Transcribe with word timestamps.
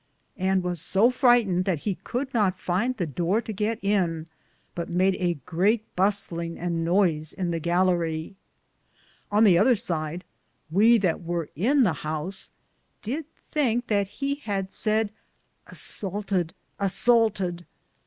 and 0.39 0.63
was 0.63 0.81
so 0.81 1.11
frighted 1.11 1.63
that 1.63 1.81
he 1.81 1.93
could 1.93 2.33
not 2.33 2.57
finde 2.57 2.97
the 2.97 3.05
doore 3.05 3.39
to 3.39 3.53
gitt 3.53 3.77
in, 3.83 4.25
but 4.73 4.89
made 4.89 5.15
a 5.19 5.35
great 5.45 5.95
buslinge 5.95 6.57
and 6.57 6.83
noyse 6.83 7.33
in 7.35 7.51
the 7.51 7.59
gallarie. 7.59 8.33
On 9.31 9.43
the 9.43 9.59
other 9.59 9.75
side, 9.75 10.23
we 10.71 10.97
that 10.97 11.21
weare 11.21 11.49
in 11.55 11.83
the 11.83 11.93
house, 12.01 12.49
did 13.03 13.25
thinke 13.51 13.85
that 13.89 14.07
he 14.07 14.33
had 14.43 14.71
saide: 14.71 15.11
Assalted! 15.67 16.55
assalted 16.79 17.67